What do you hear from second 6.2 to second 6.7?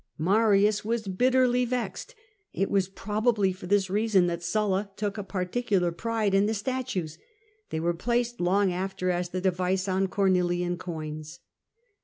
in the